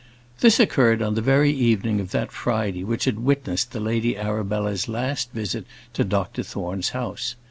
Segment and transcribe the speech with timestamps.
[0.39, 4.87] This occurred on the very evening of that Friday which had witnessed the Lady Arabella's
[4.89, 7.35] last visit to Dr Thorne's house.